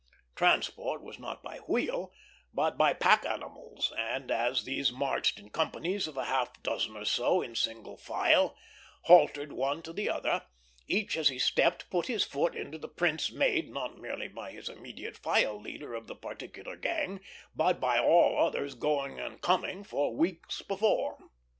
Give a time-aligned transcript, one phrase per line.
[0.35, 2.11] Transport was not by wheel,
[2.51, 7.05] but by pack animals; and as these marched in companies of a half dozen or
[7.05, 8.57] so, in single file,
[9.03, 10.41] haltered one to the other,
[10.87, 14.69] each as he stepped put his foot into the prints made, not merely by his
[14.69, 17.19] immediate file leader of the particular gang,
[17.53, 21.19] but by all others going and coming for weeks before.